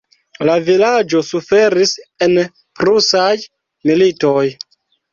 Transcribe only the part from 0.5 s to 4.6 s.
vilaĝo suferis en Prusaj militoj.